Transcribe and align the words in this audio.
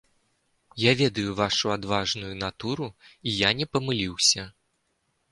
Я 0.83 0.91
ведаю 1.01 1.33
вашу 1.39 1.67
адважную 1.75 2.31
натуру, 2.43 2.87
і 3.27 3.33
я 3.41 3.49
не 3.61 3.67
памыліўся. 3.77 4.47